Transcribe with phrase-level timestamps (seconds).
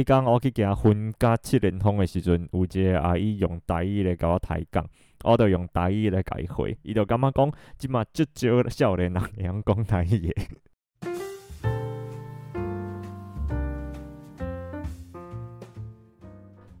[0.00, 4.82] 迄天我去行分加七连通的时阵，有一个阿姨用台语来甲我抬杠，
[5.24, 10.34] 我就用台语来改回，伊就感觉讲，即马足少少年人会晓讲台语的。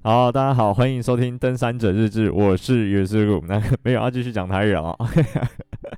[0.02, 3.44] 好，大家好，欢迎收听《登山者日志》，我是岳师傅。
[3.46, 4.96] 那没有要继续讲台语了？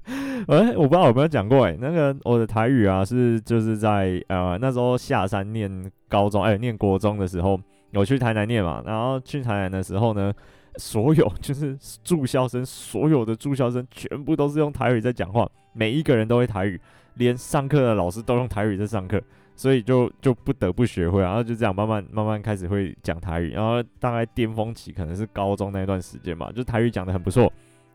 [0.49, 7.61] 哎，我不知道有没有讲过哎，那个我的台语啊，是就是在呃那时候下山念高中，哎，念国中的时候，
[7.91, 8.83] 有去台南念嘛。
[8.85, 10.33] 然后去台南的时候呢，
[10.77, 16.81] 所有 就是住校生，所有的住校生全部都是用台语在讲话，每一个人都会台语，
[17.15, 19.23] 连上课的老师都用台语在上课。
[19.55, 27.53] 所以就就不得不学会，然后就这样慢慢慢慢开始会讲台语，然后大概巅峰期可能是高中那段时间吧，就台语讲得很不错。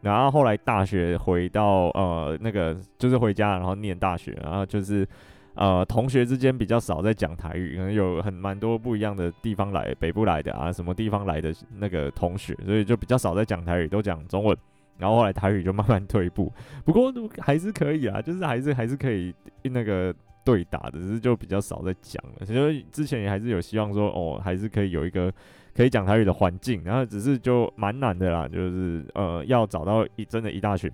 [0.07, 5.07] 然后后来大学回到呃那个就是回家，然后念大学，然后就是
[5.55, 14.57] 呃同学之间比较少在讲台语，可能有很蛮多不一样的地方来，北部来的啊，什么地方来的那个同学，所以就比较少在讲台语，都讲中文。
[14.98, 16.51] 然后后来台语就慢慢退步，
[16.84, 20.13] 不过还是可以啊，就是还是还是可以那个。
[20.48, 22.45] 对打的，只是就比较少在讲了。
[22.45, 25.29] 其实之前也还是有希望说，哦，还是可以有一个
[25.77, 30.91] 可以讲台语的环境，然后只是就蛮难的啦，就是呃，要找到一真的一大群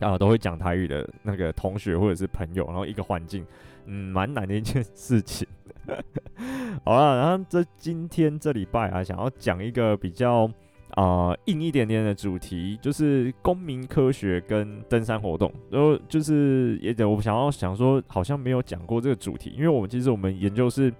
[0.00, 3.44] 啊都会讲台语的那个同学或者是朋友，然后一个环境，
[3.86, 5.48] 嗯，蛮难的一件事情。
[6.84, 10.48] 好了，然后这今天这礼拜啊，想要讲一个比较。
[10.94, 20.92] 啊、硬一点点的主题就是公民科学跟登山活动，然后就是也得我想要想说，好像没有讲过这个主题，因为我们其实我们研究是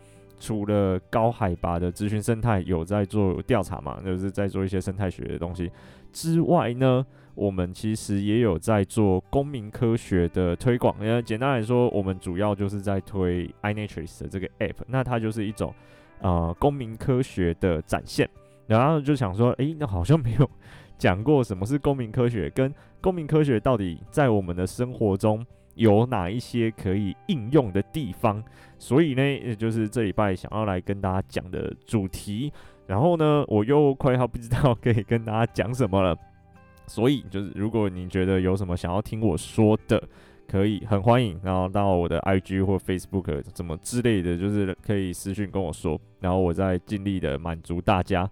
[0.43, 5.71] 除了高海拔的咨询生态有在做调查嘛，就是在做一些生态学的东西
[6.13, 10.97] 之外呢，我们其实也有在做公民科学的推广。
[10.99, 15.73] 呃，简单来说，我们主要就是在推 iNaturalist 的这个 app，那它就是一种
[16.21, 18.29] 呃公民科学的展现。
[18.67, 20.51] 然后就想说，诶，那好像没有
[20.99, 28.43] 讲过什么是公民科学，跟公民科学到底在我们的生活中有哪一些可以应用的地方。
[28.79, 32.53] 所以呢，也就是这礼拜想要来跟大家讲的主题。
[32.87, 36.17] 然后呢，我又快要不知道可以跟大家讲什么了。
[36.87, 40.03] 所以就是，如果你觉得有什么想要听我说的，
[40.49, 48.29] 可以很欢迎，然后到我的 IG 或 Facebook 怎么之类的，就是可以私讯跟我说，然后我再尽力的满足大家。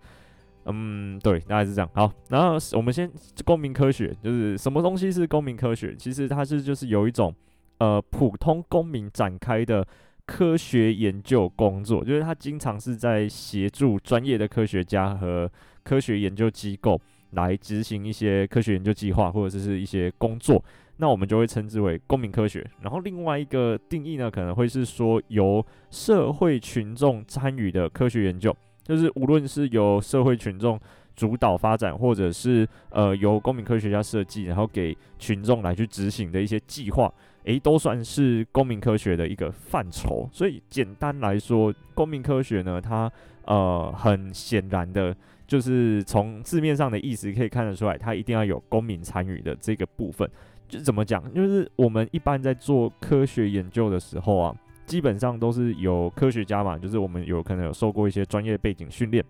[0.67, 1.91] 嗯，对，大概是这样。
[1.95, 3.11] 好，然后我们先
[3.45, 5.95] 公民科学，就是什么东西是公民科学？
[5.97, 7.35] 其实它是就是有一种
[7.79, 9.87] 呃普通公民展开的
[10.27, 15.51] 科学研究工作，就是它经常是在协助专业的科学家和
[15.83, 17.01] 科学研究机构
[17.31, 20.63] 来执行一些科学研究计划或者是一些工作，
[20.99, 22.65] 那我们就会称之为公民科学。
[22.83, 28.55] 然后另外一个定义呢，可能会是说由社会群众参与的科学研究。
[28.83, 30.79] 就是无论是由社会群众
[31.15, 37.13] 主导发展，或者是呃由公民科学家设计，然后给群众来去执行的一些计划，
[37.45, 40.29] 诶，都算是公民科学的一个范畴。
[40.33, 43.11] 所以简单来说，公民科学呢，它
[43.45, 45.15] 呃很显然的，
[45.47, 50.29] 就是从字面上的意思可以看得出来，它一定要有公民参与的这个部分。
[50.69, 51.33] 就怎么讲？
[51.35, 54.57] 就是我们一般在做科学研究的时候啊。
[54.91, 59.25] 基本上都是有科学家嘛，就是我们有可能有受过一些专业背景训练，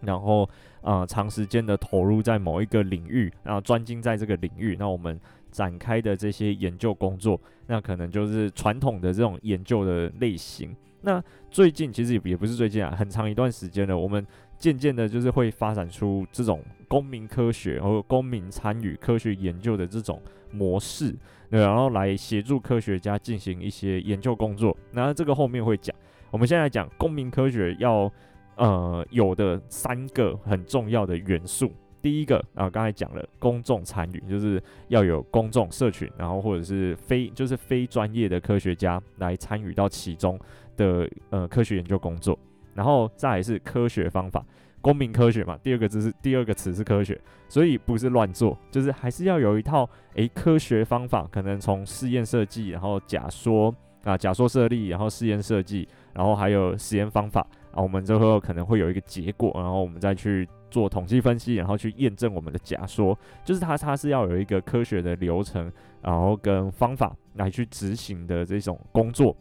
[0.00, 0.42] 然后
[0.82, 5.16] 啊、呃、长时间的投入在某一个领域，然后专精在这个领域，那我们
[5.52, 10.74] 展开的这些研究工作，那可能就是传统的这种研究的类型。
[11.00, 14.26] 那最近其实也也不是最近啊，很长一段时间了，我们
[14.56, 20.20] 渐渐的就是会发展出这种公民科学和公民参与科学研究的这种
[20.50, 21.14] 模式。
[21.50, 24.76] 对，然后来协助科学家进行一些研究工作。
[24.92, 25.94] 那这个后面会讲。
[26.30, 28.12] 我们现在讲公民科学要
[28.56, 31.72] 呃有的三个很重要的元素。
[32.02, 40.38] 第一个啊，刚才讲了公众参与，就是要有公众社群，然后或者是非就是非专业的科学家来参与到其中
[40.78, 42.38] 的呃科学研究工作。
[42.72, 44.42] 然后再来是科学方法。
[44.80, 65.70] 公民科学嘛，第二个字是第二个词是科学，所以不是乱做，就是还是要有一套诶、科学方法，可能从试验设计，然后假说啊，假说设立，然后试验设计，然后还有实验方法啊，我们最后可能会有一个结果，然后我们再去做统计分析，然后去验证我们的假说，就是它它是要有一个科学的流程，
[66.00, 69.36] 然后跟方法来去执行的这种工作，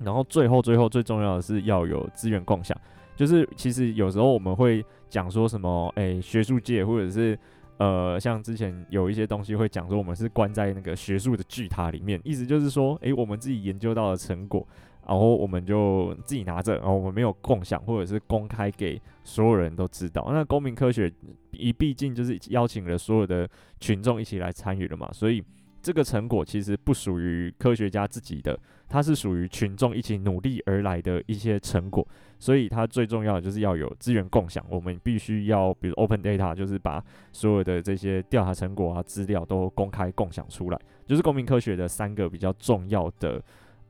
[0.00, 2.76] 然后最后最后最重要的是要有资源共享。
[3.16, 7.36] 就是其实有时候我们会讲说什么，诶、学术界或者是
[7.78, 14.66] 呃，像之前有一些东西会讲说我们是关在那个学术的巨塔里面，意思就是说，诶、我们自己研究到的成果
[15.06, 20.28] 然后我们就自己拿着，然后我们没有共享或者是公开给所有人都知道。
[20.30, 21.10] 那公民科学
[21.50, 23.48] 一毕竟就是邀请了所有的
[23.80, 25.42] 群众一起来参与了嘛，所以
[25.88, 32.06] 这个成果其实不属于科学家自己的，它是属于群众一起努力而来的一些成果。
[32.38, 37.02] 所以它最重要的就是要有资源共享，我们必须要比如 open data，就是把
[37.32, 43.42] 所有的这些调查成果啊、资料都公开共享出来，就是公民科学的三个比较重要的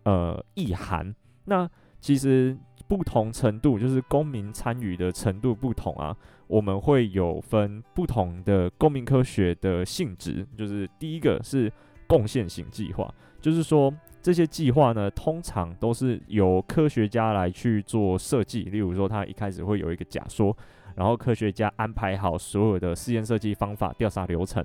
[0.05, 1.12] 呃意涵。
[1.47, 1.69] 那
[1.99, 2.56] 其实
[2.87, 6.17] 不同程度，就是公民参与的程度不同啊，
[6.47, 11.71] 我们会有分不同的公民科学的性质，就是第一个是
[12.08, 13.94] 贡献型计划，就是说。
[14.20, 18.64] 这些计划呢，通常都是由科学家来去做设计。
[18.64, 20.55] 例如说，他一开始会有一个假说，
[20.96, 24.62] 然后科学家安排好所有的试验设计方法、调查流程，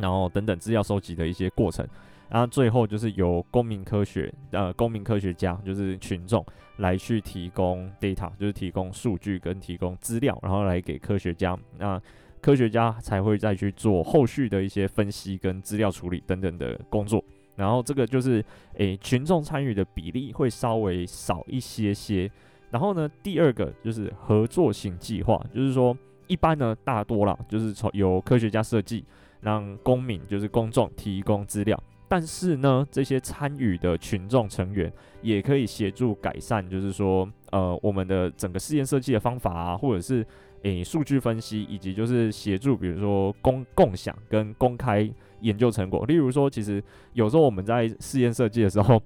[0.00, 1.86] 然后等等资料收集的一些过程，
[2.30, 6.44] 然后最后就是由公民科学呃公民科学家，就是群众
[6.78, 12.00] 来去提供 data，就是提供数据跟提供资料，然后来给科学家，那
[12.40, 17.22] 科学家才会再去做后续的一些分析跟资料处理等等的工作。
[17.56, 18.42] 然后这个就是，
[18.74, 22.30] 诶，群众参与的比例会稍微少一些些。
[22.70, 25.94] 然后呢，第二个就是合作型计划，就是说
[26.26, 29.04] 一般呢，大多啦，就是从由科学家设计，
[29.40, 31.78] 让公民就是公众提供资料。
[32.08, 40.26] 但是呢，这些参与的群众成员也可以协助改善，就是说，呃，我们的整个试验设计的方法啊，或者是
[40.62, 45.10] 诶数据分析，以及就是协助，比如说公共享跟公开。
[45.42, 46.84] 研究成果，例如说，其实
[47.14, 49.02] 有时候我们在试验设计的时候，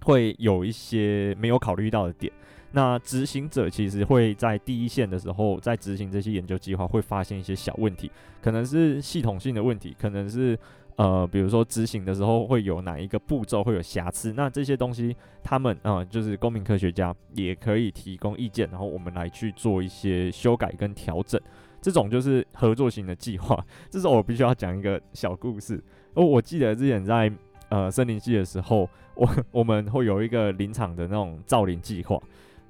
[0.00, 2.32] 会有一些没有考虑到的点。
[2.72, 10.58] 那执行者其实会在第一线的时候，在执行这些研究计划，会发现一些小问题，可能是系统性的问题，可能是
[10.98, 14.32] 呃，比如说执行的时候会有哪一个步骤会有瑕疵。
[14.32, 21.40] 那这些东西，他们啊、就是公民科学家也可以提供意见，然后我们来去做一些修改跟调整。
[21.80, 23.64] 这种就是合作型的计划。
[23.88, 25.80] 这时候我必须要讲一个小故事。
[26.14, 27.30] 哦，我记得之前在
[27.68, 32.20] 呃森林系的时候，我我们会有一个林场的那种造林计划。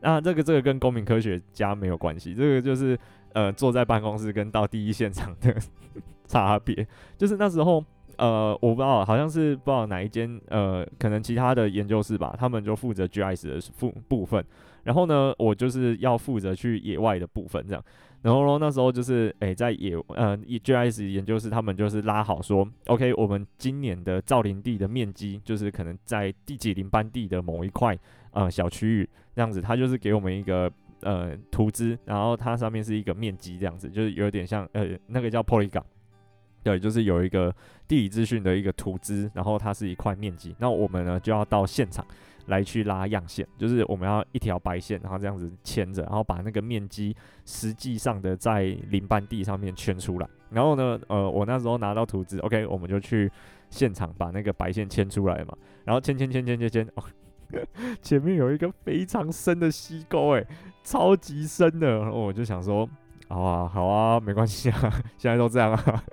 [0.03, 2.97] 那这个这个跟公民科学家没有关系，这个就是
[3.33, 5.57] 呃坐在办公室跟到第一现场的
[6.29, 6.87] 差别。
[7.17, 7.83] 就是那时候
[8.19, 14.45] 呃我不知道，好像是不知道哪一间呃可能其他的研究室吧，他们就负责 GIS 的部部分。
[14.85, 17.85] 然后呢，我就是要负责去野外的部分这样。
[18.23, 27.97] 然后呢，那时候就是，诶，在野，呃，GIS 研究室他们就是拉好说，OK，我们今年的造林地的面积就是可能在第几林班地的某一块，
[28.33, 30.69] 呃，小区域这样子，他就是给我们一个
[31.03, 35.83] 呃图资，然后它上面是一个面积这样子，就是有点像，呃，那个叫 Polygon，
[36.69, 37.55] 对，就是有一个
[37.87, 42.05] 地理资讯的一个图资，然后它是一块面积，那我们呢就要到现场。
[42.49, 50.27] 来去拉样线，就是我们要一条白线，然后这样子牵着，然后把那个面积实际上的在林班地上面圈出来。
[50.49, 53.31] 然后呢，呃，我那时候拿到图纸，OK，我们就去
[53.69, 55.55] 现场把那个白线牵出来嘛。
[55.85, 56.89] 然后牵牵牵牵牵牵，
[58.01, 60.47] 前面有一个非常深的溪沟，诶，
[60.83, 61.99] 超级深的。
[61.99, 62.89] 然后我就想说，
[63.29, 66.05] 好啊，好啊，没关系啊， 现在都这样啊。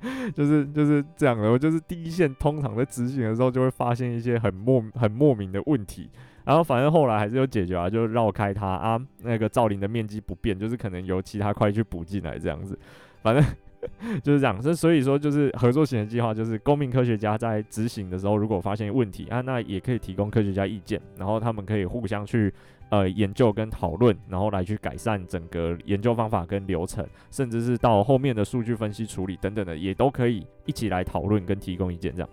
[0.34, 6.08] 就是就是这样的，我就是第一线，通常在执行的时候就会发现一些很莫很莫名的问题，
[6.44, 12.78] 然后反正后来还是有解决啊，就绕开它啊，那个造林的面积不变，就是可能由其他块去补进来这样子，
[13.22, 13.44] 反正
[14.22, 14.62] 就是这样。
[14.62, 22.52] 所所以说，就是合作型的计划，就是公民科学家在执行的时候，如果发现问题啊，那也可以提供科学家意见，然后他们可以互相去。
[22.88, 32.14] 呃，研究跟讨论，然后来去改善整个研究方法跟流程，甚至是到后面的数据分析处理等等的，也都可以一起来讨论跟提供意见。
[32.14, 32.28] 这样，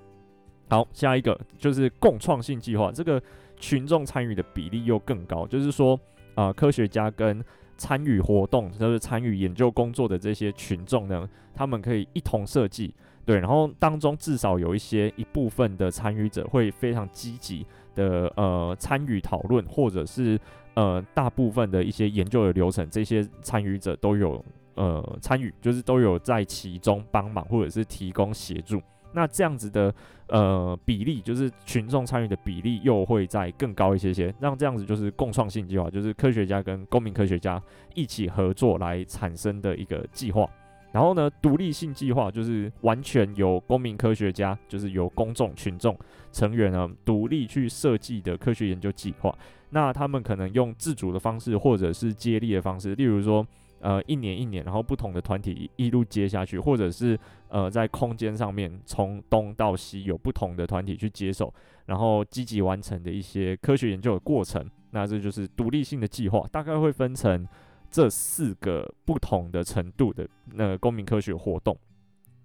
[0.69, 3.19] 好，下一个就是共创性计划，这个
[3.57, 5.99] 群众参与的比例又更高，就是说，
[6.35, 7.43] 啊、科学家跟
[7.75, 12.93] 参与活动，就是参与研究工作的这些群众呢，他们可以一同设计，
[13.25, 17.65] 对，然后当中至少有一些一部分的参与者会非常积极。
[17.95, 20.39] 的呃参与讨论，或者是
[20.75, 24.43] 呃大部分的一些研究的流程，这些参与者都有
[24.75, 28.81] 呃参与，就是都有在其中帮忙或者是提供协助。
[29.15, 29.93] 那这样子的
[30.27, 34.33] 呃比例，就是群众参与的比例又会再更高一些些。
[34.39, 37.61] 让这样子就是共创性计划，就是科学家跟公民科学家
[37.93, 40.49] 一起合作来产生的一个计划。
[40.93, 45.97] 然后呢，独立性计划就是完全由公民科学家，就是由公众群众
[46.31, 49.35] 成员呢独立去设计的科学研究计划。
[49.71, 53.45] 那他们可能用自主的方式，或者是接力的方式，例如说，
[53.79, 61.51] 呃一年一年，然后不同的团体一路接下去，或者是呃在空间上面从东到西有不同的团体去接手，
[61.87, 64.63] 然后积极完成的一些科学研究的过程。
[64.91, 67.47] 那这就是独立性的计划，大概会分成
[67.93, 71.77] 这四个不同的程度的那个公民科学活动。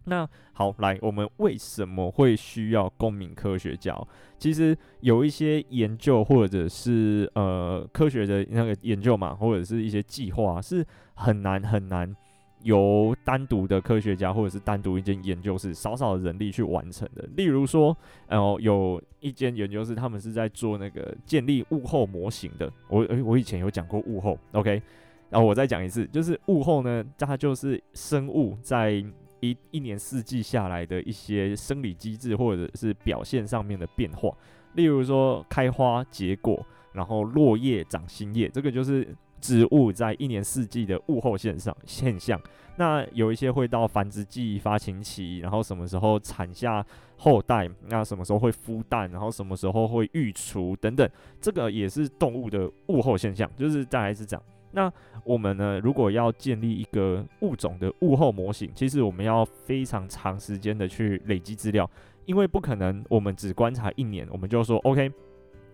[0.05, 3.99] 那好，来，我们为什么会需要公民科学家？
[4.37, 12.15] 其实有一些研究或者是呃科学的那个研究嘛，或者是一些计划，是很难很难
[12.63, 17.27] 由单独的科学家或者是单独一间研究室少少的人力去完成的。
[17.37, 22.71] 例如说，呃，有一间研究室，他们是在做那个建立物候模型的。
[22.89, 24.83] 我诶，我以前有讲过物候，OK，
[25.31, 29.05] 然后我再讲一次，就是物候呢，它就是生物在。
[29.41, 34.37] 一一年四季下来的一些生理机制或者是表现上面的变化，
[34.75, 39.07] 例如说开花结果，然后落叶长新叶，这个就是
[39.41, 42.41] 植物在一年四季的物候现象现象。
[42.77, 46.85] 那有一些会到繁殖季发情期，然后什么时候产下
[47.17, 51.09] 后代，那什么时候会孵蛋，然后什么时候会育雏等等，
[51.41, 54.43] 这个也是动物的物候现象，就是再来是这样。
[54.71, 54.93] 那
[55.25, 61.91] 我们呢，如果要建立一个物种的物候模型，其实我们要非常长时间的去累积资料，
[62.27, 65.11] 因为不可能我们只观察一年，我们就说 OK。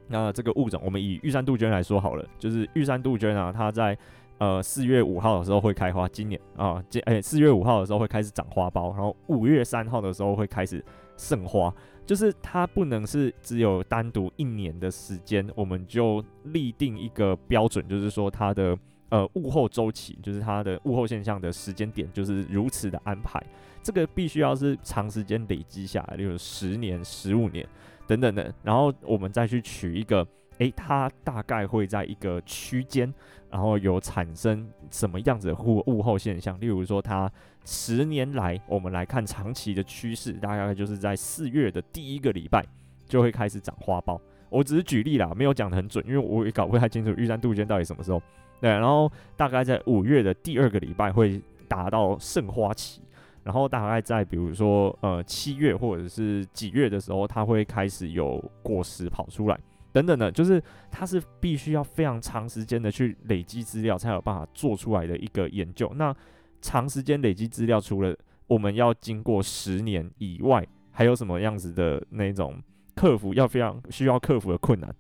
[0.07, 3.97] 那这个物种，我们以玉山杜鹃来说好了，就是玉山杜鹃啊，它在
[4.39, 10.85] 呃四月五号的时候会开花，今年啊，今哎四月五号的时候会开始长花苞，然后五月三号的时候会开始
[11.17, 11.75] 盛花。
[12.07, 23.43] 就是它不能是只有单独一年的时间，我们就立定一个标准，就是说它的呃物候周期，就是它的物候现象的时间点，就是如此的安排。
[23.83, 27.67] 这个必须要是长时间累积下来，例如十年、十五年
[28.07, 30.27] 等等的，然后我们再去取一个。
[30.59, 33.13] 诶，它大概会在一个区间，
[33.51, 36.61] 然后有产生什么样子的物物候现象？
[36.61, 37.31] 例如说，它
[37.65, 42.65] 十年来，我们来看长期的趋势，大概就是在四月的第一个礼拜
[43.07, 44.21] 就会开始长花苞。
[44.49, 48.23] 我只是举例啦，没有讲得很准，因为我也搞不太清楚玉山杜鹃到底什么时候。
[48.61, 53.01] 对，然后大概在五月的第二个礼拜会达到盛花期，
[53.43, 59.59] 然后大概在比如说呃七月或者是几月的时候，它会开始有果实跑出来。
[59.95, 60.61] 等等的，就是
[60.91, 65.91] 它是必须要非常长时间的去累积资料，才有办法做出来的一个研究。
[65.95, 66.13] 那
[66.61, 68.15] 长时间累积资料，除了
[68.49, 72.61] 我们要经过十年以外，还有什么样子的那种
[72.97, 74.93] 克服要非常需要克服的困难？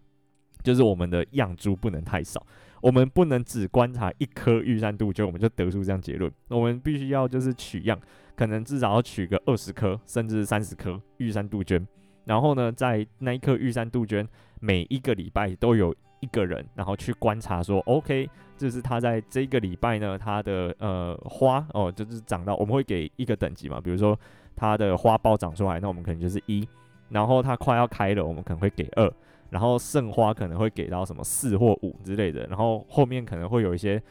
[0.63, 2.47] 就是我们的样株不能太少，
[2.81, 6.31] 我们不能只观察一颗玉山杜鹃，我们就得出这样结论。
[6.49, 8.01] 我们必须要就是取样，
[8.37, 11.85] 可能至少要取个二十颗甚至三十颗玉山杜鹃。
[12.27, 14.27] 然后呢，在那一颗玉山杜鹃，
[14.65, 24.19] 每一个礼拜都有一个人，然后去观察说，OK，就是他在这个礼拜呢，他的呃花哦，就是长到我们会给一个等级嘛，比如说
[24.57, 26.67] 它的花苞长出来，那我们可能就是一，
[27.11, 29.13] 然后它快要开了，我们可能会给二，
[29.51, 34.03] 然后盛花可能会给到什么四或五之类的，然后后面可能会有一些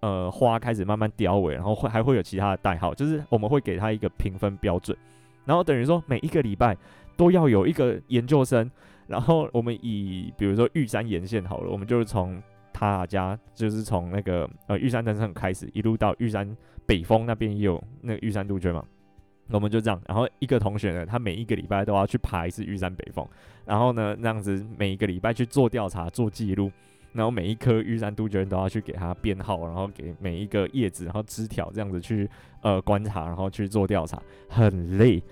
[0.00, 4.96] 呃花开始慢慢凋萎，然后会还会有其他的代号，就是我们会给他一个评分标准，
[5.44, 6.74] 然后等于说每一个礼拜。
[7.18, 8.70] 都要有一个研究生，
[9.08, 12.40] 然后我们以比如说玉山沿线好了，我们就是从
[12.74, 16.46] 他家，就是从那个呃玉山登山开始，一路到玉山
[16.84, 18.84] 北峰那边也有那个玉山杜鹃嘛，
[19.50, 23.26] 我们就这样，然后一个同学呢，他每一个礼拜都要去爬一次玉山北峰，
[23.64, 26.70] 然后呢那样子每一个礼拜去做调查、做记录，
[27.14, 32.28] 然后每一颗玉山杜鹃都要去给它编号，然后给每一个叶子、然后枝条这样子去
[32.60, 35.22] 呃观察，然后去做调查，很累。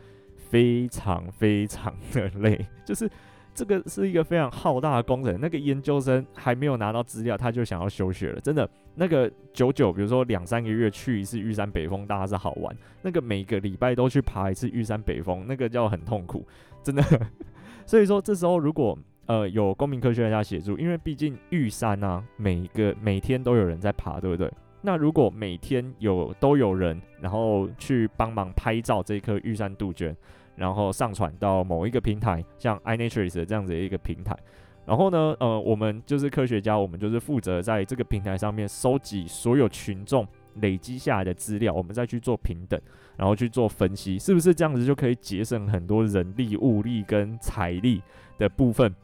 [0.48, 3.10] 非常非常的累， 就是
[3.56, 5.36] 这个是一个非常浩大的工程。
[5.40, 8.40] 那个研究生还没有拿到资料，他就想要休学了。
[8.40, 12.76] 真的，那个久久，比如说两三个月去一次玉山北峰，大家是好玩。
[13.02, 16.46] 那个每个礼拜都去爬一次玉山北峰，那个叫很痛苦，
[16.82, 17.02] 真的。
[17.86, 18.96] 所以说，这时候如果
[19.26, 24.52] 呃有公民科学家协助，因为毕竟玉山啊，每一个每天都有人在爬，对不对？
[24.82, 30.16] 那如果每天有都有人，然后去帮忙拍照这颗玉山杜鹃，
[30.56, 34.36] 然后上传到某一个平台，像 iNaturalist 这样子的一个平台，
[34.84, 40.26] 然后呢，呃，我们就是科学家，我们就是负责在这个平台上面收集所有群众
[40.60, 42.80] 累积下来的资料，我们再去做评等，
[43.16, 48.02] 然后去做分析，是不是这样子就可以节省很多人力、物力跟财力
[48.38, 48.94] 的部分？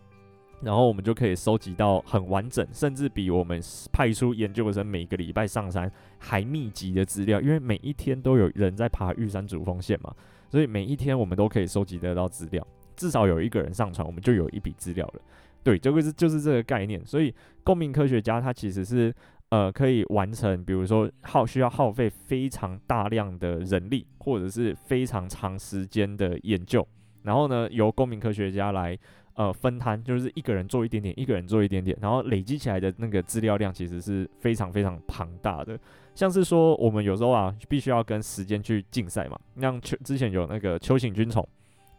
[0.62, 3.61] 然后我们就可以收集到很完整，甚至比我们
[3.92, 5.90] 派出研究生每个礼拜上山
[6.21, 10.14] 还密集的资料，因为每一天都有人在爬玉山主峰线嘛，
[10.52, 12.62] 所以每一天我们都可以收集得到资料，
[12.94, 15.23] 至少有一个人上传，我们就有一笔资料了。
[15.62, 17.02] 对，这个是就是这个概念。
[17.06, 19.11] 所以公民科学家他其实是
[19.49, 26.87] 呃可以完成，比如说耗需要耗费非常大量的人力，或者是非常长时间的研究，
[27.23, 28.99] 然后呢，由公民科学家来
[29.34, 35.78] 呃分摊，就是一个人做一点点，一个人做一点点，然后累积起来的那个资料量其实是非常非常庞大的。
[36.14, 41.46] 像是说我们有时候啊，必须要跟时间去竞赛嘛，像秋之前有那个秋行军虫，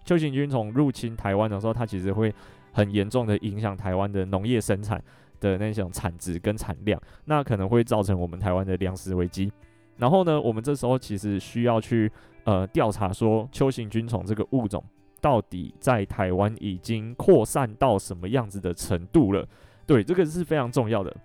[0.06, 2.34] 秋行军虫入侵台湾的时候，它其实会
[2.72, 5.04] 很严重的影响台湾的农业生产
[5.40, 9.52] 的那种产值跟产量，那可能会造成我们台湾的粮食危机。
[9.98, 12.12] 然后呢，我们这时候其实需要去
[12.44, 14.84] 呃调查说，秋行军虫这个物种
[15.24, 19.48] 到底在台湾已经扩散到什么样子的程度了？
[19.88, 21.16] 对，这个是非常重要的，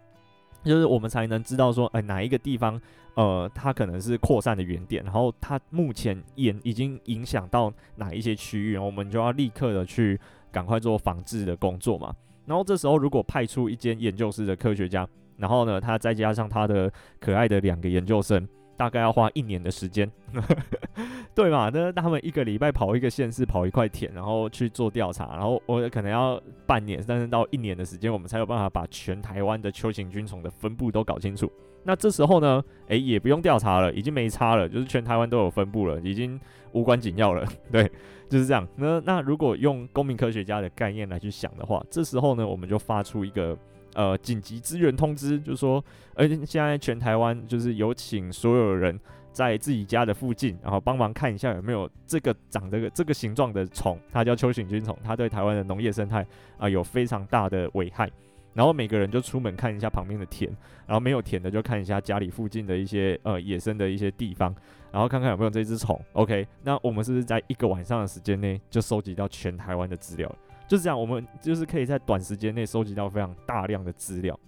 [0.63, 2.81] 就是我们才能知道说，哎、哪一个地方
[3.15, 10.17] 呃它可能是扩散的原点，然后它目前也已经影响到哪一些区域，我们就要立刻的去
[10.53, 12.15] 赶快做防治的工作嘛。
[12.47, 18.49] 然后这时候，如果派出一间研究室的科学家，然后呢，他再加上他的可爱的两个研究生，
[18.79, 20.11] 大概要花一年的时间，
[21.35, 21.69] 对嘛？
[21.71, 31.51] 那他们一个礼拜跑一个县市，跑一块田，然后去做调查，然后我可能要半年，甚至到一年的时间，我们才有办法把全台湾的秋行菌虫的分布都搞清楚。
[31.83, 36.41] 那这时候呢，诶，也不用调查了，已经没差了，就是全台湾都有分布了，已经
[36.73, 37.91] 无关紧要了， 对。
[38.31, 38.69] 就是这样。
[38.77, 43.57] 那那如果用公民科学家的概念来去想的话，这时候呢，我们就发出一个
[43.95, 48.99] 呃紧急支援通知，就是说，而且现在全台湾就是有请所有人
[49.33, 56.27] 在自己家的附近，然后帮忙看一下有没有这个长这个这个形状的虫，它叫秋行军虫，它对台湾的农业生态
[56.59, 58.11] 啊、有非常大的危害。
[58.55, 60.51] 然后每个人就出门看一下旁边的田，
[60.85, 64.53] 然后没有田的就看一下家里附近的一些呃野生的一些地方。
[64.91, 66.45] 然后看看有没有这只虫，OK？
[66.65, 70.37] 那我们是不是在一个晚上的时间内就收集到全台湾的资料了？
[70.69, 74.39] 就是这样，我们就是可以在短时间内收集到非常大量的资料。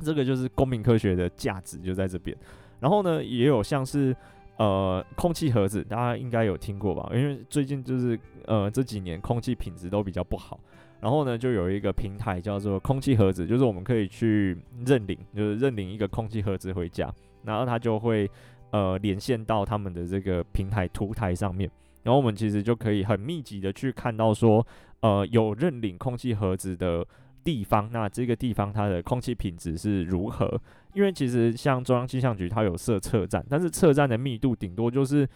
[0.00, 2.36] 这个就是公民科学的价值就在这边。
[2.80, 4.14] 然后呢，也有像是
[4.58, 7.08] 呃空气盒子，大家应该有听过吧？
[7.14, 10.60] 因为最近就是呃这几年空气品质都比较不好。
[11.00, 17.10] 然后呢，就有一个平台叫做空气盒子，就是我们可以去认领，就是认领一个空气盒子回家，
[17.44, 18.30] 然后它就会。
[18.70, 21.70] 呃，连线到他们的这个平台图台上面，
[22.02, 24.66] 然后我们其实就可以很密集的去看到说，
[25.04, 27.06] 呃，有认领空气盒子的
[27.44, 30.58] 地方，那这个地方它的空气品质是如何？
[30.94, 35.28] 因为其实像中央气象局它有设测站，但是测站的密度顶多就是，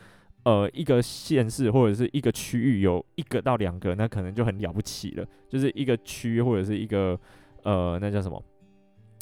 [0.45, 7.21] 呃，一个县市或者是一个区域有一个到两个，那可能就很了不起了，就是一个区或者是一个
[7.63, 8.43] 呃，那叫什么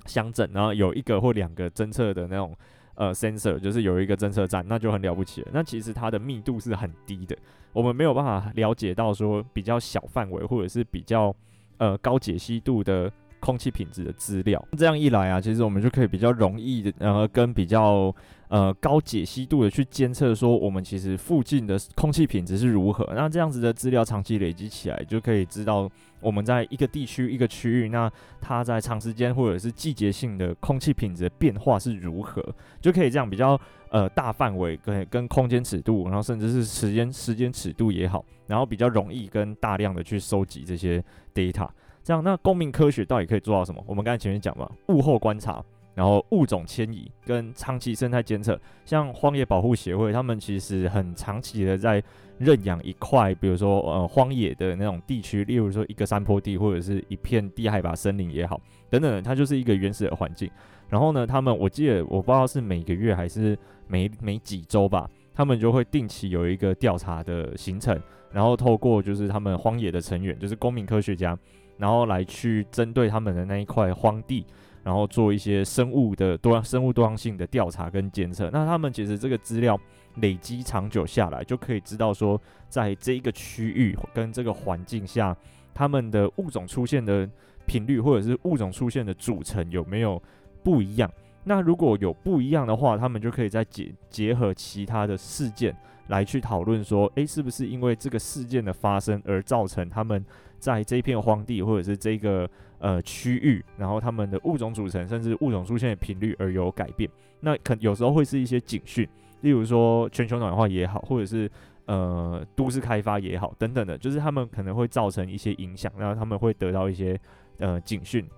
[0.04, 2.56] 乡镇，然后有一个或两个侦测的那种。
[2.96, 5.48] 呃，sensor 就是有一个侦测站，那就很了不起了。
[5.52, 7.36] 那其实它的密度是很低的，
[7.72, 11.34] 我们没有办法了解到说比较小范围或者是比较
[11.78, 13.12] 呃高解析度的
[13.46, 14.60] 空气品质的资料。
[14.76, 18.12] 这样一来啊，其实我们就可以比较容易的，呃，跟比较。
[18.48, 23.04] 呃，高解析度的去监测，说我们其实附近的空气品质是如何。
[23.12, 28.08] 那这样子的资料长期累积起来，就可以知道我们在一个地区、一个区域，那
[28.40, 32.40] 它在长时间或者是季节性的空气品质的变化是如何，
[32.80, 41.02] 就可以这样比较呃大范围跟跟空间尺度，然后甚至是时间时间尺度也好，然后比较容易跟大量的去收集这些
[41.34, 41.68] data。
[42.06, 43.82] 这样，那公民科学到底可以做到什么？
[43.84, 45.60] 我们刚才前面讲嘛，物候观察。
[45.92, 52.02] 然后物种迁移跟长期生态监测，像荒野保护协会，他们其实很长期的在
[52.36, 60.50] 认养一块，比如说呃荒野的那种地区，例如说一个山坡地或者是一片低海拔森林也好，等等，它就是一个原始的环境。
[60.90, 67.98] 然后呢，他们我记得我不知道是每个月还是每每几周吧，他们就会定期有一个调查的行程，
[68.30, 71.34] 然后透过就是他们荒野的成员，就是公民科学家，
[71.78, 74.44] 然后来去针对他们的那一块荒地。
[74.82, 79.76] 然后做一些生物的多样生物多样性的调查跟监测，那他们其实这个资料
[80.18, 85.36] 累积长久下来，就可以知道说，在这一个区域跟这个环境下，
[85.74, 87.28] 他们的物种出现的
[87.66, 90.22] 频率或者是物种出现的组成有没有
[90.62, 91.10] 不一样？
[91.42, 95.76] 那如果有不一样的话，他们就可以再结结合其他的事件
[96.08, 100.24] 来去讨论说，诶，是不是因为这个事件的发生而造成他们
[100.58, 102.48] 在这一片荒地或者是这个。
[102.78, 107.08] 呃，区域，然后他们的物种组成，甚至物种出现的频率而有改变。
[107.40, 109.08] 那可有时候会是一些警讯，
[109.40, 111.50] 例如说全球暖化也好，或者是
[111.86, 117.18] 呃都市开发也好，等等的，就是他们可能会造成一些影响，然后他们会得到一些
[117.60, 118.28] 呃警讯，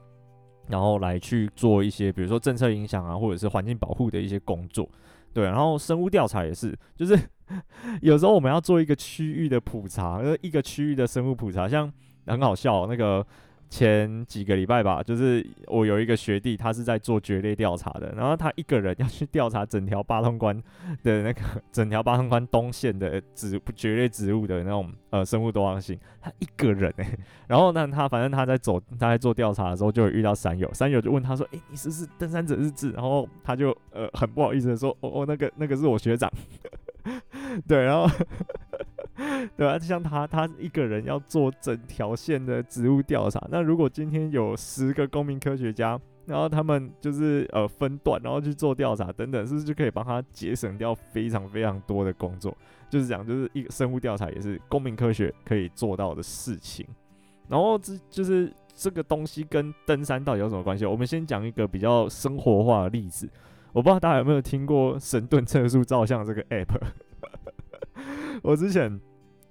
[0.68, 4.88] 然后来去做一些，比如说政策影响啊，或者是环境保护的一些工作。
[5.35, 7.18] 对，然后生物调查也是，就是
[8.03, 11.93] 有时候我们要做一个区域的普查，呃，一个区域的生物普查，像
[12.27, 13.27] 很好笑，那个。
[13.71, 20.57] 前几个礼拜吧，就是我有一个学弟，他是在做蕨类调查的，然后他一个人 要去调查整条八通关
[21.03, 32.91] 的那个整条八通关东线的植蕨类植物的那种呃生物多样性，他一个人哎、然后呢，他反正他在走他在做调查的时候，就有遇到山友，山友就问他说，哎、你是不是登山者日志？
[32.93, 36.33] 然后他就呃很不好意思的说，哦哦，那个那个是我学长，
[37.66, 38.09] 对，然后。
[39.57, 43.44] 对啊，就像他，他一个人要做整条线的植物调查。
[43.51, 52.57] 那如果今天有十个公民科学家，然后他们就是呃分段，然后去做调查等等，是不是就可以帮他节省掉非常非常多的工作？
[52.88, 56.87] 就是讲，就是一个生物调查也是公民科学可以做到的事情。
[57.49, 60.87] 然后这就是这个东西跟登山到底有什么关系？
[60.87, 63.29] 我们先讲一个比较生活化的例子。
[63.73, 66.79] 我不知道大家有没有听过神盾测速照相这个 app。
[68.42, 69.01] 我之前，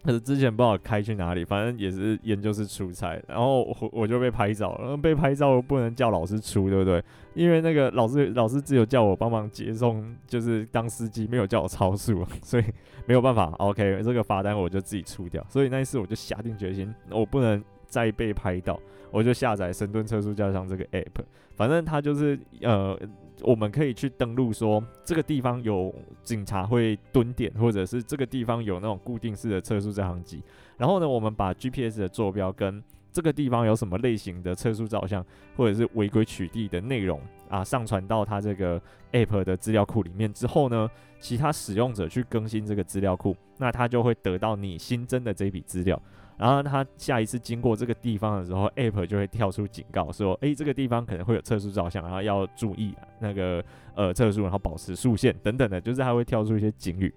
[0.03, 7.03] 可是之前不知道开去哪里，反正也是研究室出差，然后我我就被拍照了，然后被拍照不能叫老师出，对不对？
[7.33, 12.63] 因为那个老师老师只有叫我帮忙接送，就是当司机，没有叫我超速， 所以
[13.05, 13.45] 没有办法。
[13.57, 15.45] OK，这个罚单我就自己出掉。
[15.49, 18.79] 所以那一次我就下定决心，我不能再被拍到，
[19.11, 21.23] 我就下载神盾测速照相这个 app，
[21.55, 22.97] 反正它就是呃。
[23.41, 30.41] 我们可以去登录说这个地方有警察会蹲点，或者是这个地方有那种固定式的测速照相机。
[30.77, 37.19] 然后呢，我们把 GPS 的坐标跟这个地方有什么类型的测速照相，或者是违规取缔的内容
[37.49, 45.99] 啊，上传到它这个 App 的资料库里面之后呢，其他使用者去更新这个资料库，那他就会得到你新增的这笔资料。
[46.37, 53.63] 然后他下一次经过这个地方的时候，App 就会跳出警告说：“诶，这个地方可能会有测速照相，然后要注意那个
[53.95, 57.13] 呃测速，然后保持速限等等的，就是他会跳出一些警语。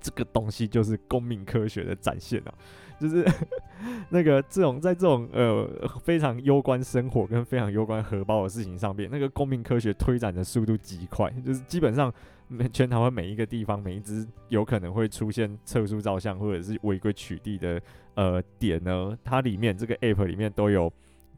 [0.00, 2.52] 这个东西就是公民科学的展现啊，
[3.00, 3.24] 就是
[4.10, 5.66] 那个这种在这种呃
[6.02, 12.12] 非常攸关生活跟非常攸关荷包的事情上面，那个公民科学推展的速度极快，就是基本上。”
[12.72, 17.80] 全台湾每一个地方，每一只有可能会出现测速照相或者是违规取缔的
[18.14, 20.92] 呃点呢，它里面这个 app 里面都有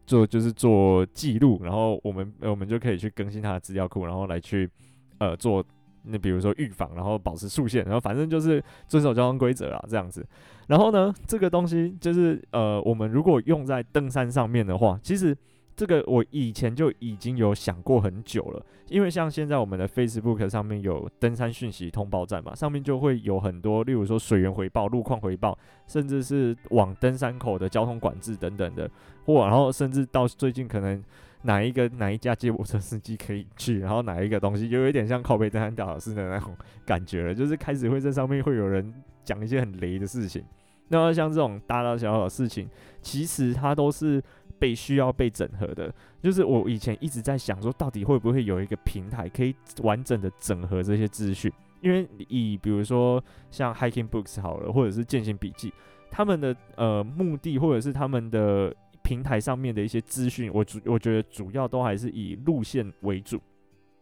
[0.05, 4.69] 做，就是做记录，然后我们我们就可以去更新它的资料库，然后来去
[5.17, 5.65] 呃做
[6.03, 10.25] 那比如说预防，然后保持速限，然后反正就是遵守交通规则啊这样子。
[10.67, 15.37] 然后呢，这个东西就是呃我们如果用在登山上面的话，其实。
[15.75, 28.89] 这个我以前就已经有想过很久了，因为像现在我们的 Facebook 上面有登山讯息通报站嘛，上面就会有很多，例如说水源回报、路况回报，甚至是往登山口的交通管制等等的，
[29.25, 31.03] 或然后甚至到最近可能
[31.41, 38.93] 哪一个哪一家接驳车司机可以去，然后哪一个东西就有一点像靠背登山导师的那种感觉了，就是开始会在上面会有人
[39.25, 40.41] 讲一些很雷的事情。
[40.87, 42.69] 那么像这种大大小小的事情，
[43.01, 44.23] 其实它都是。
[44.59, 51.51] 被需要被整合的，就是我以前一直在想说，到底会不会有一个平台可以完整的整合这些资讯？
[51.81, 55.71] 因为以比如说像 Hiking Books 好了，或者是健行笔记，
[56.09, 63.39] 他们的呃目的或者是他们的平台上面的一些资讯，我主我觉得主要都还是以路线为主。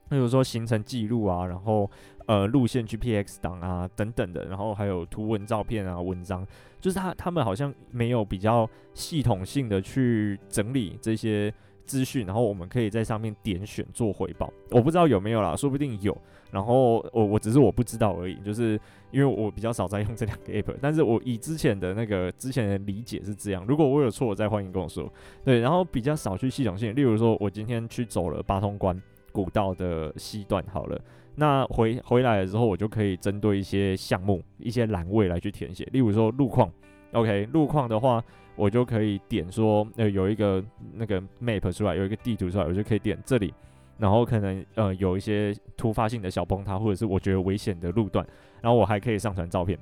[0.10, 1.90] 比如说行程记录啊，然后
[2.26, 6.46] 呃路线 GPX 档啊等等的，然后还有图文照片啊文章，
[6.80, 11.54] 就是他他们好像没有比较系统性的去整理这些
[11.86, 14.52] 资讯，然后我们可以在上面点选做回报。
[14.72, 16.18] 我不知道有没有啦，说不定有。
[16.52, 23.66] 然后我我只是我不知道而已，就是因为我比较少在用这两个 app，但是我以之前的那个之前的理解是这样。
[23.68, 25.12] 如果我有错，我再欢迎跟我说。
[25.44, 29.02] 对，然后比较少去系统性，例如说我今天去走了八通关。
[29.32, 31.02] 古道的西段好了，
[31.36, 35.84] 那回回来了之后，我就可以针对一些项目、一些栏位来去填写。
[35.92, 36.72] 例如说路况
[37.12, 38.24] ，OK，路况的话，
[38.56, 43.54] 我就可以点说，呃，有一个那个 map 出来，有一个地图出来，我就可以点这里，
[43.98, 48.26] 然后可能呃有一些突发性的小崩塌，或者是我觉得危险的路段，
[48.62, 49.78] 然后我还可以上传照片，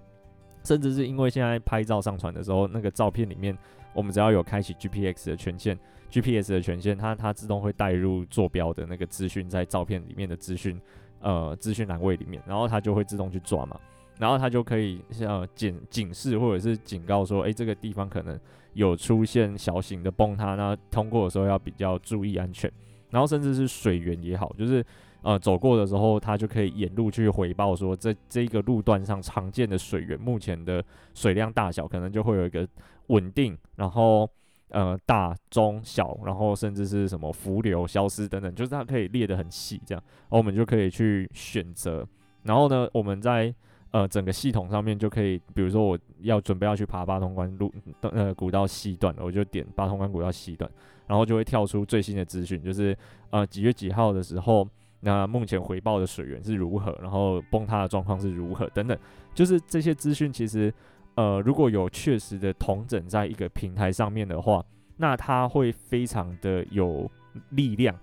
[0.63, 3.57] 甚至是因为现在拍照上传的时候，那个照片里面，
[3.93, 5.77] 我们只要有开启 GPX 的权限。
[6.13, 10.77] GPS 的权限，它它自动会带入坐标的那个资讯在照片里面的资讯，
[11.21, 13.79] 呃，资讯栏位里面，然后它就会自动去抓嘛，
[14.19, 18.39] 然后它就可以像警警示或者是警告说，诶、这个地方可能
[18.73, 22.71] 有出现小型的崩塌，那通过的时候要比较注意安全，
[23.09, 24.83] 然后甚至是水源也好，就是
[25.21, 32.67] 呃走过的时候，它就可以沿路去回报说，这这个路段上常见的水源目前的水量大小，可能就会有一个
[33.07, 34.29] 稳定，然后。
[34.71, 42.07] 呃，大、中、小，然后甚至是什么浮流、消失等等，就是它可以列得很细，这样，然后我们就可以去选择。
[42.43, 43.53] 然后呢，我们在
[43.91, 50.69] 呃整个系统上面就可以，比如说我要准备要去爬八通关路呃古道西段，我就点八通关古道西段，
[51.05, 52.97] 然后就会跳出最新的资讯，就是
[53.29, 54.67] 呃几月几号的时候，
[55.01, 58.97] 那目前回报的水源是如何，然后崩塌的状况是如何等等，
[59.35, 60.73] 就是这些资讯其实
[61.15, 64.63] 呃如果有确实的同整在一个平台上面的话，
[64.97, 67.09] 那它会非常的有
[67.49, 67.97] 力量。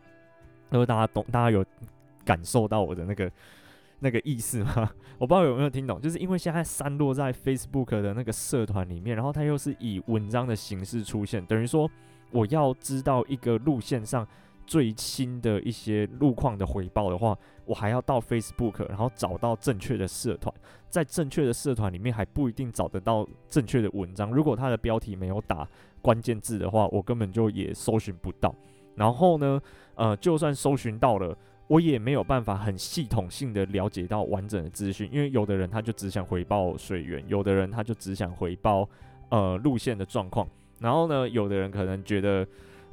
[0.71, 1.65] 因为大家懂，大家有
[2.25, 3.31] 感受到我的那个
[4.01, 4.91] 那个意思吗？
[5.19, 11.91] 我不知道有没有听懂，就是因为现在散落在 Facebook 的那个社团里面，然后它又是以文章的形式出现，等于说
[12.31, 14.27] 我要知道一个路线上
[14.69, 20.55] 最新的一些路况的回报的话，我还要到 Facebook，然后找到正确的社团，
[20.91, 24.31] 在正确的社团里面还不一定找得到正确的文章。
[24.31, 25.67] 如果它的标题没有打
[26.03, 28.55] 关键字的话，我根本就也搜寻不到。
[28.95, 29.59] 然后呢，
[29.95, 31.35] 呃，就算搜寻到了，
[31.67, 38.87] 我也没有办法很系统性的了解到完整的资讯，因为有的人他就只想回报水源，有的人他就只想回报
[39.31, 40.47] 呃路线的状况，
[40.79, 42.47] 然后呢，有的人可能觉得，